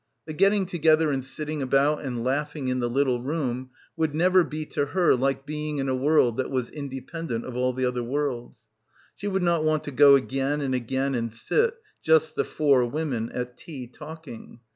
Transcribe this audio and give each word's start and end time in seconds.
The 0.25 0.33
getting 0.33 0.65
together 0.65 1.11
and 1.11 1.23
sitting 1.23 1.61
about 1.61 2.01
and 2.01 2.23
laughing 2.23 2.69
in 2.69 2.79
the 2.79 2.89
little 2.89 3.21
room 3.21 3.69
would 3.95 4.15
never 4.15 4.43
be 4.43 4.65
to 4.65 4.87
her 4.87 5.13
like 5.15 5.45
being 5.45 5.77
in 5.77 5.87
a 5.87 5.93
world 5.93 6.37
that 6.37 6.49
was 6.49 6.71
independent 6.71 7.45
of 7.45 7.55
all 7.55 7.71
the 7.71 7.85
other 7.85 8.01
worlds. 8.01 8.57
She 9.15 9.27
would 9.27 9.43
not 9.43 9.63
want 9.63 9.83
to 9.83 9.91
go 9.91 10.15
again 10.15 10.61
and 10.61 10.73
again 10.73 11.13
and 11.13 11.31
sit, 11.31 11.75
just 12.01 12.33
the 12.35 12.43
four 12.43 12.83
women, 12.87 13.29
at 13.31 13.55
tea, 13.57 13.85
talking. 13.85 14.61